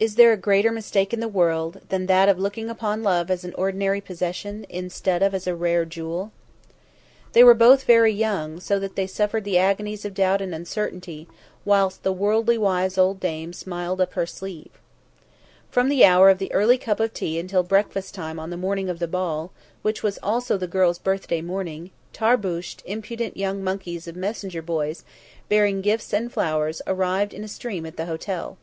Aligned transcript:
Is 0.00 0.14
there 0.14 0.32
a 0.32 0.38
greater 0.38 0.72
mistake 0.72 1.12
in 1.12 1.20
the 1.20 1.28
world 1.28 1.82
than 1.90 2.06
that 2.06 2.30
of 2.30 2.38
looking 2.38 2.70
upon 2.70 3.02
love 3.02 3.30
as 3.30 3.44
an 3.44 3.52
ordinary 3.58 4.00
possession, 4.00 4.64
instead 4.70 5.22
of 5.22 5.34
as 5.34 5.46
a 5.46 5.54
rare 5.54 5.84
jewel? 5.84 6.32
They 7.34 7.44
were 7.44 7.52
both 7.52 7.84
very 7.84 8.14
young, 8.14 8.60
so 8.60 8.78
that 8.78 8.96
they 8.96 9.06
suffered 9.06 9.44
the 9.44 9.58
agonies 9.58 10.06
of 10.06 10.14
doubt 10.14 10.40
and 10.40 10.54
uncertainty, 10.54 11.28
whilst 11.66 12.02
the 12.02 12.14
worldly 12.14 12.56
wise 12.56 12.96
old 12.96 13.20
dame 13.20 13.52
smiled 13.52 14.00
up 14.00 14.14
her 14.14 14.24
sleeve. 14.24 14.70
From 15.70 15.90
the 15.90 16.02
hour 16.06 16.30
of 16.30 16.38
the 16.38 16.50
early 16.54 16.78
cup 16.78 16.98
of 16.98 17.12
tea 17.12 17.38
until 17.38 17.62
breakfast 17.62 18.14
time 18.14 18.38
on 18.38 18.48
the 18.48 18.56
morning 18.56 18.88
of 18.88 19.00
the 19.00 19.06
ball, 19.06 19.52
which 19.82 20.02
was 20.02 20.18
also 20.22 20.56
the 20.56 20.66
girl's 20.66 20.98
birthday 20.98 21.42
morning, 21.42 21.90
tarbusched, 22.14 22.82
impudent 22.86 23.36
young 23.36 23.62
monkeys 23.62 24.08
of 24.08 24.16
messenger 24.16 24.62
boys, 24.62 25.04
bearing 25.50 25.82
gifts 25.82 26.14
and 26.14 26.32
flowers, 26.32 26.80
arrived 26.86 27.34
in 27.34 27.44
a 27.44 27.48
stream 27.48 27.84
at 27.84 27.98
the 27.98 28.06
hotel. 28.06 28.56